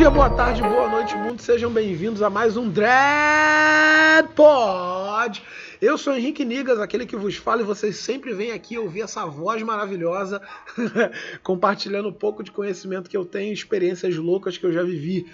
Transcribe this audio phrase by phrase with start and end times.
[0.00, 1.42] dia, boa tarde, boa noite, mundo.
[1.42, 5.42] Sejam bem-vindos a mais um Dread Pod.
[5.78, 9.26] Eu sou Henrique Nigas, aquele que vos fala, e vocês sempre vêm aqui ouvir essa
[9.26, 10.40] voz maravilhosa,
[11.44, 15.30] compartilhando um pouco de conhecimento que eu tenho, experiências loucas que eu já vivi.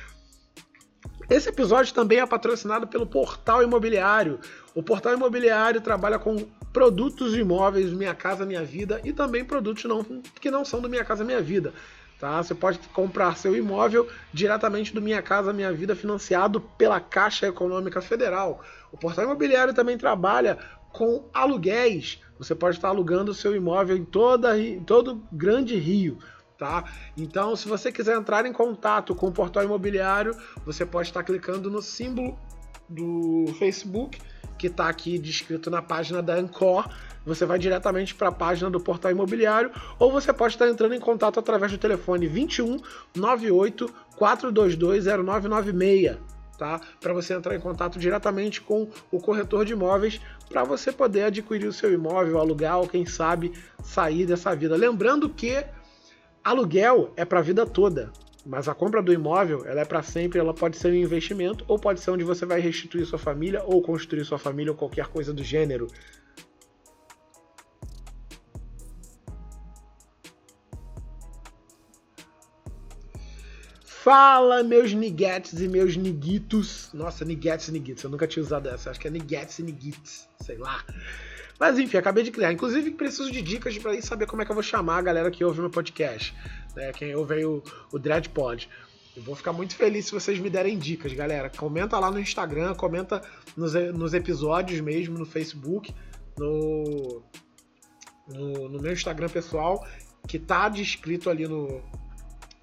[1.30, 4.40] Esse episódio também é patrocinado pelo Portal Imobiliário.
[4.74, 10.04] O Portal Imobiliário trabalha com produtos imóveis Minha Casa Minha Vida e também produtos não,
[10.40, 11.74] que não são do Minha Casa Minha Vida.
[12.20, 12.42] Tá?
[12.42, 18.02] Você pode comprar seu imóvel diretamente do Minha Casa Minha Vida financiado pela Caixa Econômica
[18.02, 18.62] Federal.
[18.92, 20.58] O Portal Imobiliário também trabalha
[20.92, 22.20] com aluguéis.
[22.38, 26.18] Você pode estar alugando seu imóvel em, toda, em todo grande Rio.
[26.60, 26.84] Tá?
[27.16, 30.36] Então, se você quiser entrar em contato com o portal imobiliário,
[30.66, 32.38] você pode estar clicando no símbolo
[32.90, 34.20] do Facebook,
[34.58, 36.90] que está aqui descrito na página da Ancor.
[37.26, 41.00] Você vai diretamente para a página do portal imobiliário, ou você pode estar entrando em
[41.00, 42.78] contato através do telefone 21
[43.16, 46.18] 98 422 0996
[46.58, 46.82] tá?
[47.00, 50.20] Para você entrar em contato diretamente com o corretor de imóveis
[50.50, 54.76] para você poder adquirir o seu imóvel, alugar ou quem sabe sair dessa vida.
[54.76, 55.66] Lembrando que
[56.44, 58.12] Aluguel é para a vida toda,
[58.46, 61.78] mas a compra do imóvel ela é para sempre, ela pode ser um investimento ou
[61.78, 65.34] pode ser onde você vai restituir sua família ou construir sua família ou qualquer coisa
[65.34, 65.88] do gênero.
[73.84, 76.90] Fala, meus niguetes e meus niguitos.
[76.94, 78.04] Nossa, niguetes e niguitos.
[78.04, 78.90] Eu nunca tinha usado essa.
[78.90, 80.28] Acho que é niguetes e niguitos.
[80.42, 80.84] Sei lá.
[81.60, 82.54] Mas enfim, acabei de criar.
[82.54, 85.30] Inclusive, preciso de dicas para ir saber como é que eu vou chamar a galera
[85.30, 86.34] que ouve meu podcast.
[86.76, 86.92] Né?
[86.94, 87.62] Quem ouve aí o,
[87.92, 88.70] o Dreadpod.
[89.16, 91.50] Eu vou ficar muito feliz se vocês me derem dicas, galera.
[91.50, 93.22] Comenta lá no Instagram, comenta
[93.58, 95.94] nos, nos episódios mesmo, no Facebook,
[96.38, 97.22] no,
[98.28, 99.86] no, no meu Instagram pessoal,
[100.26, 101.82] que tá descrito ali no,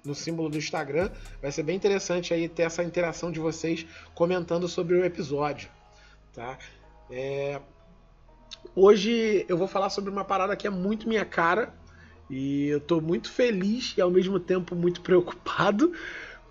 [0.03, 1.11] no símbolo do Instagram.
[1.39, 3.85] Vai ser bem interessante aí ter essa interação de vocês
[4.15, 5.69] comentando sobre o episódio,
[6.33, 6.57] tá?
[7.11, 7.61] É,
[8.75, 11.73] Hoje eu vou falar sobre uma parada que é muito minha cara
[12.29, 15.91] e eu tô muito feliz e ao mesmo tempo muito preocupado,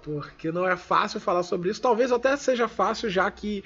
[0.03, 1.81] porque não é fácil falar sobre isso.
[1.81, 3.63] Talvez até seja fácil, já que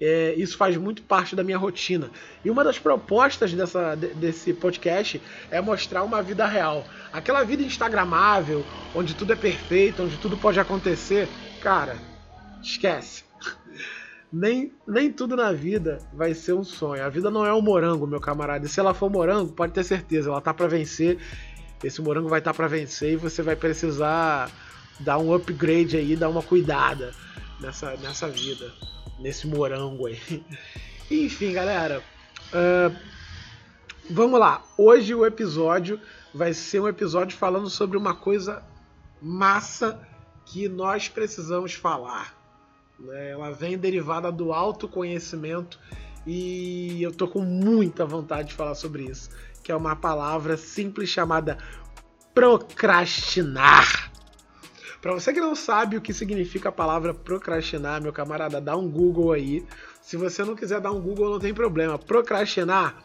[0.00, 2.10] é, isso faz muito parte da minha rotina.
[2.44, 5.20] E uma das propostas dessa, desse podcast
[5.50, 6.84] é mostrar uma vida real.
[7.12, 8.64] Aquela vida instagramável,
[8.94, 11.28] onde tudo é perfeito, onde tudo pode acontecer.
[11.60, 11.96] Cara,
[12.62, 13.24] esquece
[14.32, 17.04] nem, nem tudo na vida vai ser um sonho.
[17.04, 18.64] A vida não é um morango, meu camarada.
[18.64, 21.18] E se ela for morango, pode ter certeza, ela tá para vencer.
[21.82, 24.50] Esse morango vai estar tá para vencer e você vai precisar
[25.00, 27.12] dar um upgrade aí, dar uma cuidada
[27.60, 28.72] nessa, nessa vida,
[29.18, 30.44] nesse morango aí.
[31.10, 32.02] Enfim, galera.
[32.52, 32.94] Uh,
[34.08, 34.62] vamos lá.
[34.78, 36.00] Hoje o episódio
[36.32, 38.62] vai ser um episódio falando sobre uma coisa
[39.20, 40.00] massa
[40.46, 42.39] que nós precisamos falar
[43.00, 43.30] né?
[43.30, 45.78] Ela vem derivada do autoconhecimento
[46.26, 49.30] e eu tô com muita vontade de falar sobre isso,
[49.62, 51.58] que é uma palavra simples chamada
[52.34, 54.10] procrastinar.
[55.00, 58.88] Para você que não sabe o que significa a palavra procrastinar, meu camarada, dá um
[58.88, 59.64] Google aí.
[60.02, 61.98] Se você não quiser dar um Google, não tem problema.
[61.98, 63.02] Procrastinar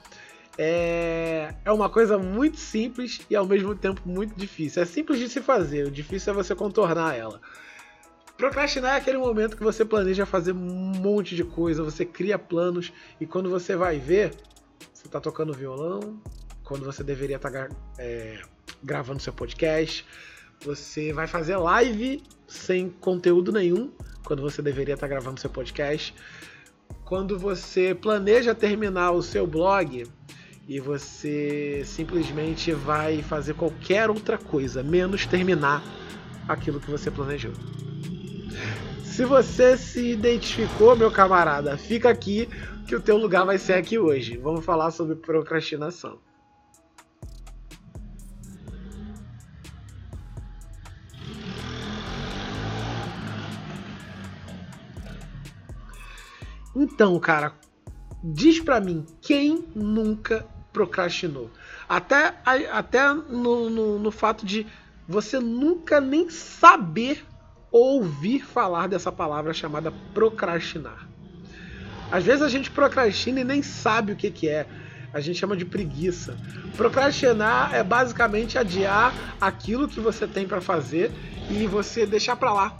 [0.57, 4.83] é, é uma coisa muito simples e ao mesmo tempo muito difícil.
[4.83, 7.39] É simples de se fazer, o difícil é você contornar ela.
[8.37, 12.91] Procrastinar é aquele momento que você planeja fazer um monte de coisa, você cria planos
[13.19, 14.33] e quando você vai ver,
[14.93, 16.19] você está tocando violão,
[16.63, 18.41] quando você deveria estar tá, é,
[18.83, 20.05] gravando seu podcast,
[20.65, 23.89] você vai fazer live sem conteúdo nenhum,
[24.25, 26.13] quando você deveria estar tá gravando seu podcast,
[27.05, 30.05] quando você planeja terminar o seu blog
[30.67, 35.81] e você simplesmente vai fazer qualquer outra coisa, menos terminar
[36.49, 37.53] aquilo que você planejou.
[39.15, 42.49] Se você se identificou, meu camarada, fica aqui
[42.85, 44.35] que o teu lugar vai ser aqui hoje.
[44.35, 46.19] Vamos falar sobre procrastinação.
[56.75, 57.53] Então, cara,
[58.21, 61.49] diz pra mim, quem nunca procrastinou?
[61.87, 62.35] Até,
[62.69, 64.67] até no, no, no fato de
[65.07, 67.25] você nunca nem saber
[67.77, 71.07] ouvir falar dessa palavra chamada procrastinar.
[72.11, 74.65] Às vezes a gente procrastina e nem sabe o que, que é.
[75.13, 76.37] A gente chama de preguiça.
[76.77, 81.11] Procrastinar é basicamente adiar aquilo que você tem para fazer
[81.49, 82.77] e você deixar para lá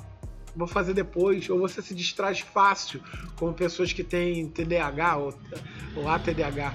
[0.55, 3.01] vou fazer depois, ou você se distrai fácil,
[3.35, 5.33] como pessoas que têm TDAH ou,
[5.97, 6.73] ou ATDAH.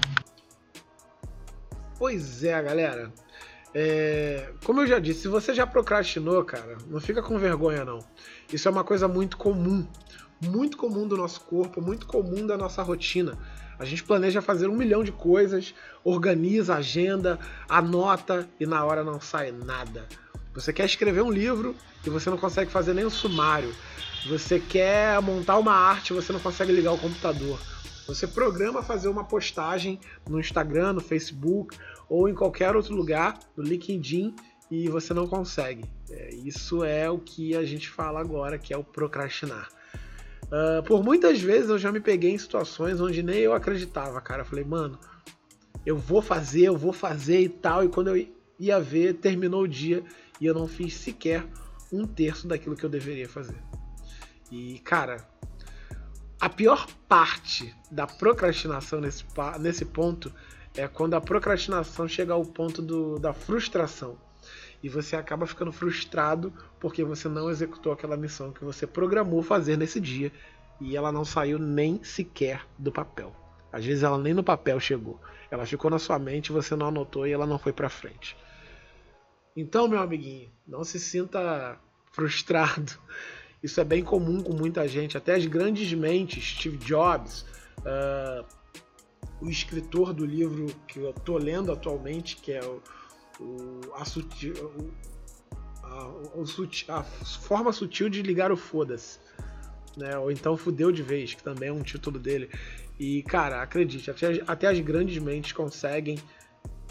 [1.97, 3.11] Pois é, galera.
[3.73, 7.99] É, como eu já disse, se você já procrastinou, cara, não fica com vergonha não.
[8.51, 9.87] Isso é uma coisa muito comum,
[10.41, 13.37] muito comum do nosso corpo, muito comum da nossa rotina.
[13.79, 15.73] A gente planeja fazer um milhão de coisas,
[16.03, 20.05] organiza agenda, anota e na hora não sai nada.
[20.53, 21.75] Você quer escrever um livro
[22.05, 23.73] e você não consegue fazer nem o sumário.
[24.29, 27.59] Você quer montar uma arte, você não consegue ligar o computador.
[28.07, 31.77] Você programa fazer uma postagem no Instagram, no Facebook
[32.11, 34.35] ou em qualquer outro lugar, no LinkedIn,
[34.69, 35.85] e você não consegue.
[36.09, 39.69] É, isso é o que a gente fala agora, que é o procrastinar.
[40.43, 44.41] Uh, por muitas vezes eu já me peguei em situações onde nem eu acreditava, cara.
[44.41, 44.99] Eu falei, mano,
[45.85, 47.85] eu vou fazer, eu vou fazer e tal.
[47.85, 48.27] E quando eu
[48.59, 50.03] ia ver, terminou o dia
[50.41, 51.45] e eu não fiz sequer
[51.93, 53.55] um terço daquilo que eu deveria fazer.
[54.51, 55.25] E, cara,
[56.41, 59.23] a pior parte da procrastinação nesse,
[59.61, 60.29] nesse ponto
[60.75, 64.17] é quando a procrastinação chega ao ponto do, da frustração.
[64.83, 69.77] E você acaba ficando frustrado porque você não executou aquela missão que você programou fazer
[69.77, 70.31] nesse dia
[70.79, 73.35] e ela não saiu nem sequer do papel.
[73.71, 75.19] Às vezes ela nem no papel chegou.
[75.51, 78.35] Ela ficou na sua mente, você não anotou e ela não foi para frente.
[79.55, 81.77] Então, meu amiguinho, não se sinta
[82.11, 82.93] frustrado.
[83.61, 87.45] Isso é bem comum com muita gente, até as grandes mentes, Steve Jobs,
[87.79, 88.45] uh,
[89.41, 92.81] o escritor do livro que eu estou lendo atualmente, que é o,
[93.39, 94.03] o, a,
[95.83, 99.19] a, a, forma sutil de ligar o foda-se.
[99.97, 100.17] Né?
[100.17, 102.49] Ou então Fudeu de Vez, que também é um título dele.
[102.99, 106.19] E, cara, acredite, até, até as grandes mentes conseguem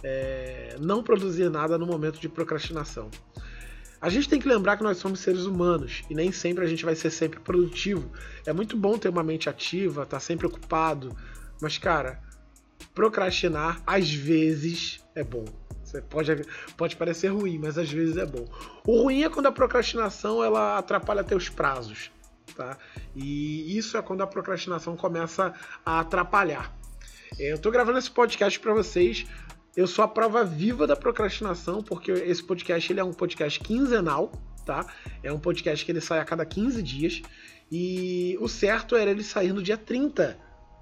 [0.03, 3.11] é, não produzir nada no momento de procrastinação.
[4.01, 6.85] A gente tem que lembrar que nós somos seres humanos e nem sempre a gente
[6.85, 8.11] vai ser sempre produtivo.
[8.47, 11.15] É muito bom ter uma mente ativa, estar tá sempre ocupado,
[11.61, 12.21] mas cara,
[12.95, 15.45] procrastinar às vezes é bom.
[15.83, 16.45] Você pode,
[16.77, 18.47] pode parecer ruim, mas às vezes é bom.
[18.87, 22.13] O ruim é quando a procrastinação ela atrapalha teus prazos,
[22.55, 22.79] tá?
[23.15, 25.53] E isso é quando a procrastinação começa
[25.85, 26.73] a atrapalhar.
[27.39, 29.27] Eu estou gravando esse podcast para vocês
[29.77, 34.33] eu sou a prova viva da procrastinação, porque esse podcast ele é um podcast quinzenal,
[34.67, 34.85] tá?
[35.23, 37.23] É um podcast que ele sai a cada 15 dias.
[37.71, 40.37] E o certo era ele sair no dia 30.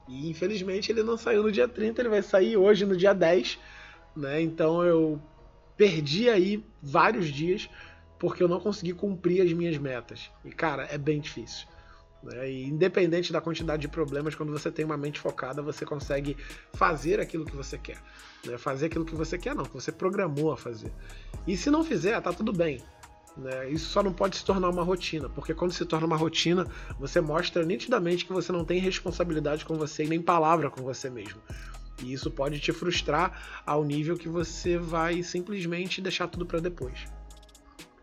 [0.09, 3.59] E infelizmente ele não saiu no dia 30, ele vai sair hoje no dia 10.
[4.17, 4.41] Né?
[4.41, 5.21] Então eu
[5.77, 7.69] perdi aí vários dias
[8.19, 10.31] porque eu não consegui cumprir as minhas metas.
[10.45, 11.69] E cara, é bem difícil.
[12.23, 12.51] Né?
[12.51, 16.37] E independente da quantidade de problemas, quando você tem uma mente focada, você consegue
[16.73, 18.03] fazer aquilo que você quer.
[18.45, 18.59] Né?
[18.59, 20.93] Fazer aquilo que você quer, não, que você programou a fazer.
[21.47, 22.83] E se não fizer, tá tudo bem.
[23.39, 23.71] Né?
[23.71, 26.67] Isso só não pode se tornar uma rotina, porque quando se torna uma rotina,
[26.99, 31.09] você mostra nitidamente que você não tem responsabilidade com você e nem palavra com você
[31.09, 31.41] mesmo.
[32.03, 37.07] E isso pode te frustrar ao nível que você vai simplesmente deixar tudo para depois.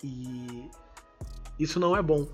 [0.04, 0.70] E
[1.60, 2.28] isso não é bom.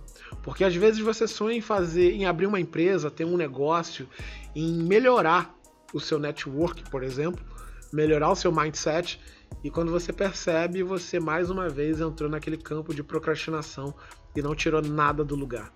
[0.44, 4.08] Porque às vezes você sonha em fazer, em abrir uma empresa, ter um negócio,
[4.56, 5.56] em melhorar
[5.94, 7.44] o seu network, por exemplo,
[7.92, 9.20] melhorar o seu mindset,
[9.64, 13.94] e quando você percebe, você mais uma vez entrou naquele campo de procrastinação
[14.36, 15.72] e não tirou nada do lugar.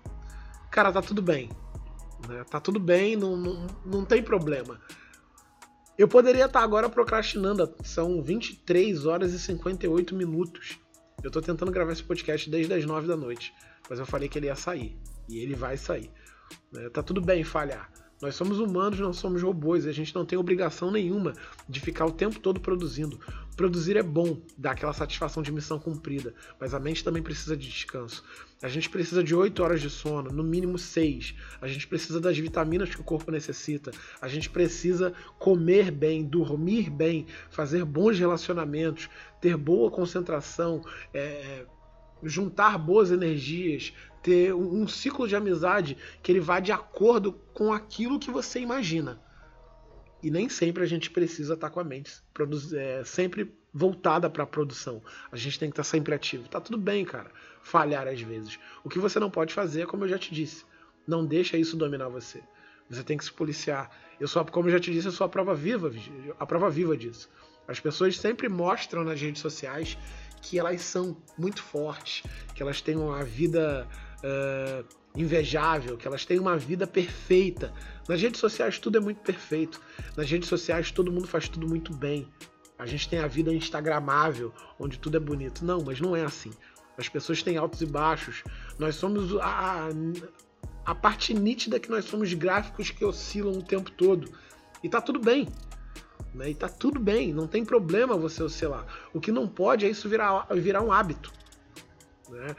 [0.70, 1.50] Cara, tá tudo bem.
[2.28, 2.44] Né?
[2.50, 4.80] Tá tudo bem, não, não, não tem problema.
[5.96, 10.78] Eu poderia estar agora procrastinando, são 23 horas e 58 minutos.
[11.22, 13.54] Eu tô tentando gravar esse podcast desde as 9 da noite,
[13.88, 14.98] mas eu falei que ele ia sair.
[15.28, 16.10] E ele vai sair.
[16.72, 16.88] Né?
[16.90, 17.90] Tá tudo bem falhar.
[18.20, 21.34] Nós somos humanos, não somos robôs, a gente não tem obrigação nenhuma
[21.68, 23.20] de ficar o tempo todo produzindo.
[23.56, 27.68] Produzir é bom, dá aquela satisfação de missão cumprida, mas a mente também precisa de
[27.68, 28.24] descanso.
[28.62, 31.34] A gente precisa de 8 horas de sono, no mínimo 6.
[31.60, 33.90] A gente precisa das vitaminas que o corpo necessita.
[34.20, 40.82] A gente precisa comer bem, dormir bem, fazer bons relacionamentos, ter boa concentração,
[41.12, 41.66] é,
[42.22, 43.92] juntar boas energias,
[44.26, 49.22] ter um ciclo de amizade que ele vá de acordo com aquilo que você imagina.
[50.20, 52.12] E nem sempre a gente precisa estar com a mente
[52.74, 55.00] é, sempre voltada para a produção.
[55.30, 56.48] A gente tem que estar sempre ativo.
[56.48, 57.30] Tá tudo bem, cara,
[57.62, 58.58] falhar às vezes.
[58.82, 60.64] O que você não pode fazer é como eu já te disse.
[61.06, 62.42] Não deixa isso dominar você.
[62.90, 63.92] Você tem que se policiar.
[64.18, 65.88] Eu sou, como eu já te disse, eu sou a prova viva,
[66.36, 67.30] a prova viva disso.
[67.68, 69.96] As pessoas sempre mostram nas redes sociais
[70.42, 73.86] que elas são muito fortes, que elas têm uma vida
[74.22, 77.72] uh, invejável, que elas têm uma vida perfeita.
[78.08, 79.80] Nas redes sociais tudo é muito perfeito.
[80.16, 82.28] Nas redes sociais todo mundo faz tudo muito bem.
[82.78, 85.64] A gente tem a vida instagramável, onde tudo é bonito.
[85.64, 86.52] Não, mas não é assim.
[86.98, 88.44] As pessoas têm altos e baixos.
[88.78, 89.88] Nós somos a,
[90.84, 94.30] a parte nítida que nós somos gráficos que oscilam o tempo todo.
[94.82, 95.48] E tá tudo bem.
[96.34, 96.50] Né?
[96.50, 98.86] E tá tudo bem, não tem problema você oscilar.
[99.12, 101.32] O que não pode é isso virar, virar um hábito.
[102.28, 102.54] Né?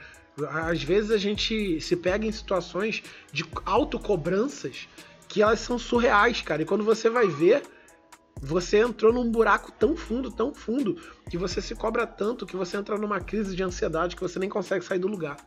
[0.49, 3.01] Às vezes a gente se pega em situações
[3.31, 4.87] de autocobranças
[5.27, 6.61] que elas são surreais, cara.
[6.61, 7.63] E quando você vai ver,
[8.41, 10.95] você entrou num buraco tão fundo, tão fundo,
[11.29, 14.49] que você se cobra tanto que você entra numa crise de ansiedade que você nem
[14.49, 15.37] consegue sair do lugar.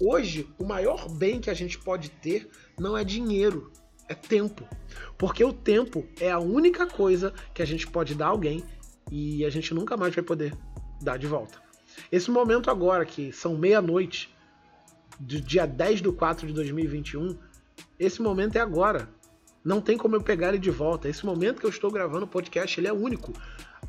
[0.00, 3.70] Hoje, o maior bem que a gente pode ter não é dinheiro,
[4.08, 4.66] é tempo.
[5.18, 8.64] Porque o tempo é a única coisa que a gente pode dar a alguém
[9.10, 10.56] e a gente nunca mais vai poder
[11.02, 11.63] dar de volta.
[12.10, 14.34] Esse momento agora, que são meia-noite,
[15.18, 17.36] do dia 10 de 4 de 2021,
[17.98, 19.08] esse momento é agora.
[19.64, 21.08] Não tem como eu pegar ele de volta.
[21.08, 23.32] Esse momento que eu estou gravando o podcast, ele é único.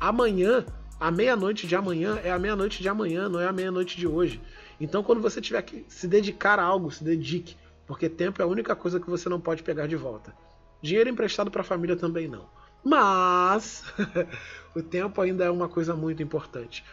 [0.00, 0.64] Amanhã,
[0.98, 4.40] a meia-noite de amanhã é a meia-noite de amanhã, não é a meia-noite de hoje.
[4.80, 8.48] Então, quando você tiver que se dedicar a algo, se dedique, porque tempo é a
[8.48, 10.34] única coisa que você não pode pegar de volta.
[10.80, 12.46] Dinheiro emprestado para a família também não.
[12.82, 13.84] Mas
[14.74, 16.84] o tempo ainda é uma coisa muito importante.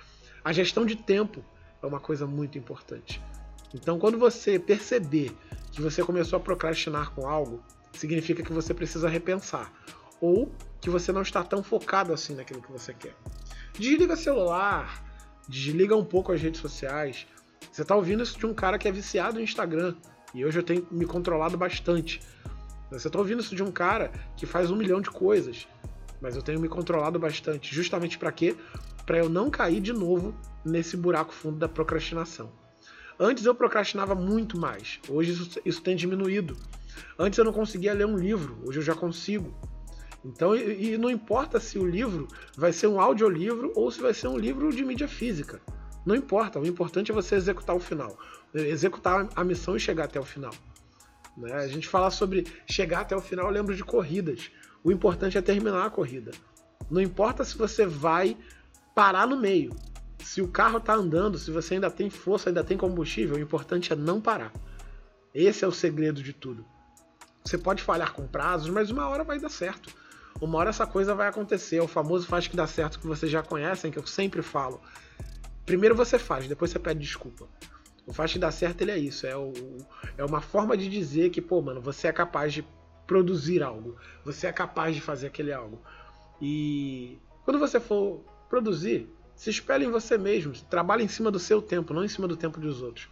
[0.44, 1.44] A gestão de tempo
[1.82, 3.22] é uma coisa muito importante.
[3.74, 5.32] Então, quando você perceber
[5.72, 9.72] que você começou a procrastinar com algo, significa que você precisa repensar.
[10.20, 13.16] Ou que você não está tão focado assim naquilo que você quer.
[13.74, 15.04] Desliga celular,
[15.48, 17.26] desliga um pouco as redes sociais.
[17.72, 19.96] Você está ouvindo isso de um cara que é viciado no Instagram.
[20.34, 22.20] E hoje eu tenho me controlado bastante.
[22.92, 25.68] Você está ouvindo isso de um cara que faz um milhão de coisas.
[26.22, 27.74] Mas eu tenho me controlado bastante.
[27.74, 28.56] Justamente para quê?
[29.06, 30.34] Para eu não cair de novo
[30.64, 32.52] nesse buraco fundo da procrastinação.
[33.20, 36.58] Antes eu procrastinava muito mais, hoje isso, isso tem diminuído.
[37.18, 39.54] Antes eu não conseguia ler um livro, hoje eu já consigo.
[40.26, 44.14] Então, e, e não importa se o livro vai ser um audiolivro ou se vai
[44.14, 45.62] ser um livro de mídia física.
[46.06, 48.18] Não importa, o importante é você executar o final.
[48.54, 50.54] Executar a missão e chegar até o final.
[51.38, 51.54] Né?
[51.54, 54.52] A gente fala sobre chegar até o final, eu lembro de corridas.
[54.84, 56.32] O importante é terminar a corrida.
[56.90, 58.38] Não importa se você vai
[58.94, 59.76] parar no meio.
[60.20, 63.92] Se o carro está andando, se você ainda tem força, ainda tem combustível, o importante
[63.92, 64.54] é não parar.
[65.34, 66.66] Esse é o segredo de tudo.
[67.44, 69.94] Você pode falhar com prazos, mas uma hora vai dar certo.
[70.40, 71.78] Uma hora essa coisa vai acontecer.
[71.78, 74.82] É o famoso faz que dá certo que vocês já conhecem, que eu sempre falo.
[75.66, 77.48] Primeiro você faz, depois você pede desculpa.
[78.06, 79.26] O faz que dá certo ele é isso.
[79.26, 79.54] É, o,
[80.18, 82.66] é uma forma de dizer que, pô, mano, você é capaz de
[83.08, 83.98] produzir algo.
[84.24, 85.82] Você é capaz de fazer aquele algo.
[86.42, 88.24] E quando você for
[88.54, 89.10] produzir.
[89.36, 90.54] Se espelhe em você mesmo.
[90.70, 93.10] Trabalhe em cima do seu tempo, não em cima do tempo dos outros.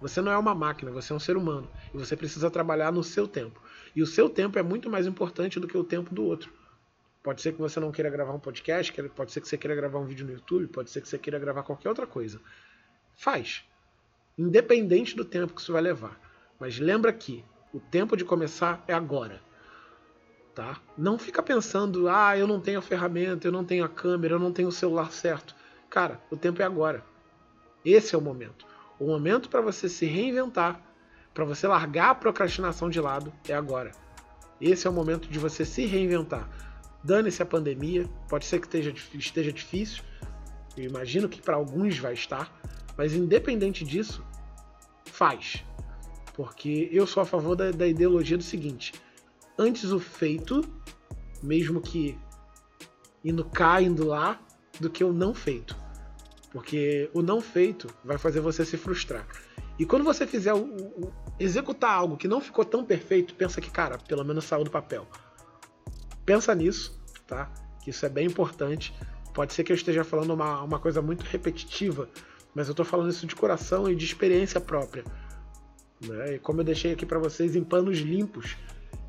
[0.00, 1.68] Você não é uma máquina, você é um ser humano.
[1.92, 3.60] E você precisa trabalhar no seu tempo.
[3.96, 6.52] E o seu tempo é muito mais importante do que o tempo do outro.
[7.24, 9.98] Pode ser que você não queira gravar um podcast, pode ser que você queira gravar
[9.98, 12.40] um vídeo no YouTube, pode ser que você queira gravar qualquer outra coisa.
[13.16, 13.64] Faz.
[14.38, 16.20] Independente do tempo que isso vai levar.
[16.60, 19.42] Mas lembra que o tempo de começar é agora
[20.54, 20.80] tá?
[20.96, 24.38] Não fica pensando, ah, eu não tenho a ferramenta, eu não tenho a câmera, eu
[24.38, 25.54] não tenho o celular certo.
[25.90, 27.04] Cara, o tempo é agora.
[27.84, 28.66] Esse é o momento.
[28.98, 30.80] O momento para você se reinventar,
[31.34, 33.90] para você largar a procrastinação de lado, é agora.
[34.60, 36.48] Esse é o momento de você se reinventar.
[37.02, 40.02] Dane-se a pandemia, pode ser que esteja, esteja difícil,
[40.76, 42.50] eu imagino que para alguns vai estar,
[42.96, 44.24] mas independente disso,
[45.04, 45.64] faz.
[46.34, 48.92] Porque eu sou a favor da, da ideologia do seguinte:
[49.58, 50.62] antes o feito,
[51.42, 52.18] mesmo que
[53.24, 54.40] indo cá, indo lá,
[54.80, 55.76] do que o não feito.
[56.52, 59.26] Porque o não feito vai fazer você se frustrar.
[59.78, 63.70] E quando você fizer o, o, executar algo que não ficou tão perfeito, pensa que,
[63.70, 65.06] cara, pelo menos saiu do papel.
[66.24, 67.52] Pensa nisso, tá?
[67.82, 68.94] Que isso é bem importante.
[69.32, 72.08] Pode ser que eu esteja falando uma, uma coisa muito repetitiva,
[72.54, 75.04] mas eu tô falando isso de coração e de experiência própria.
[76.00, 76.36] Né?
[76.36, 78.56] E como eu deixei aqui para vocês em panos limpos,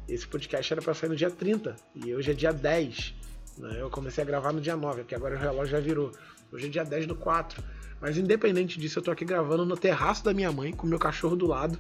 [0.07, 3.13] esse podcast era para sair no dia 30 e hoje é dia 10.
[3.57, 3.81] Né?
[3.81, 6.11] Eu comecei a gravar no dia 9, porque agora o relógio já virou.
[6.51, 7.63] Hoje é dia 10 do 4.
[7.99, 11.35] Mas independente disso, eu tô aqui gravando no terraço da minha mãe, com meu cachorro
[11.35, 11.79] do lado.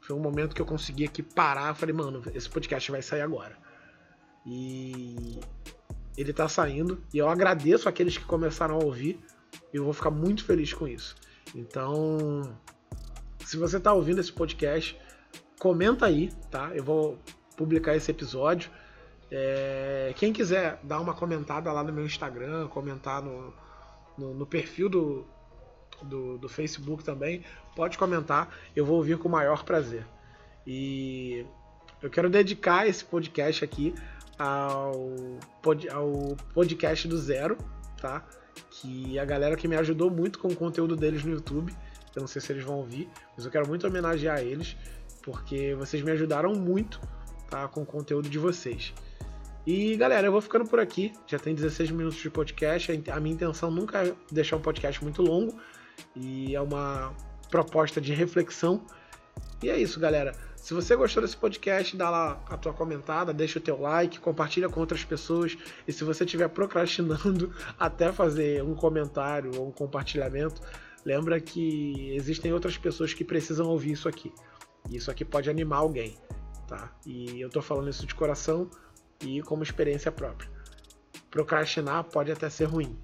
[0.00, 1.74] Foi um momento que eu consegui aqui parar.
[1.74, 3.56] Falei, mano, esse podcast vai sair agora.
[4.44, 5.40] E
[6.16, 7.02] ele tá saindo.
[7.14, 9.18] E eu agradeço aqueles que começaram a ouvir.
[9.72, 11.16] E eu vou ficar muito feliz com isso.
[11.54, 12.54] Então,
[13.44, 14.98] se você tá ouvindo esse podcast,
[15.58, 16.70] comenta aí, tá?
[16.74, 17.18] Eu vou
[17.58, 18.70] publicar esse episódio.
[19.30, 23.52] É, quem quiser dar uma comentada lá no meu Instagram, comentar no,
[24.16, 25.26] no, no perfil do,
[26.02, 27.44] do, do, Facebook também,
[27.76, 30.06] pode comentar, eu vou ouvir com o maior prazer.
[30.66, 31.44] E
[32.00, 33.92] eu quero dedicar esse podcast aqui
[34.38, 34.94] ao,
[35.92, 37.58] ao podcast do Zero,
[38.00, 38.24] tá?
[38.70, 41.74] Que a galera que me ajudou muito com o conteúdo deles no YouTube.
[42.14, 44.76] Eu não sei se eles vão ouvir, mas eu quero muito homenagear eles
[45.22, 47.00] porque vocês me ajudaram muito
[47.48, 48.94] tá, com o conteúdo de vocês.
[49.66, 51.12] E galera, eu vou ficando por aqui.
[51.26, 52.90] Já tem 16 minutos de podcast.
[53.10, 55.58] A minha intenção nunca é deixar um podcast muito longo.
[56.16, 57.14] E é uma
[57.50, 58.86] proposta de reflexão.
[59.62, 60.32] E é isso, galera.
[60.56, 64.68] Se você gostou desse podcast, dá lá a tua comentada, deixa o teu like, compartilha
[64.68, 65.56] com outras pessoas.
[65.86, 70.60] E se você estiver procrastinando até fazer um comentário ou um compartilhamento,
[71.04, 74.32] lembra que existem outras pessoas que precisam ouvir isso aqui.
[74.88, 76.16] E isso aqui pode animar alguém,
[76.68, 76.92] tá?
[77.04, 78.70] E eu tô falando isso de coração
[79.20, 80.48] e como experiência própria.
[81.30, 82.96] Procrastinar pode até ser ruim,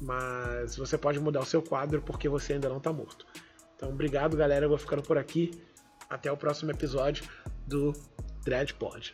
[0.00, 3.26] mas você pode mudar o seu quadro porque você ainda não tá morto.
[3.74, 4.66] Então, obrigado, galera.
[4.66, 5.62] Eu vou ficando por aqui.
[6.08, 7.24] Até o próximo episódio
[7.66, 7.92] do
[8.42, 9.12] Dreadpod.